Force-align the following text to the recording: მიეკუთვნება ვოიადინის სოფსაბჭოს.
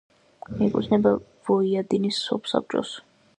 მიეკუთვნება 0.53 1.11
ვოიადინის 1.51 2.23
სოფსაბჭოს. 2.31 2.97